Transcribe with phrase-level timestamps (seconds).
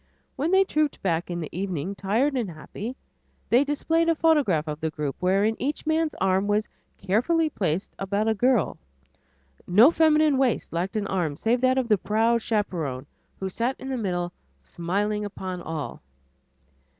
[0.35, 2.95] When they trooped back in the evening, tired and happy,
[3.49, 8.27] they displayed a photograph of the group wherein each man's arm was carefully placed about
[8.27, 8.79] a girl;
[9.67, 13.05] no feminine waist lacked an arm save that of the proud chaperon,
[13.39, 14.33] who sat in the middle
[14.63, 16.01] smiling upon all.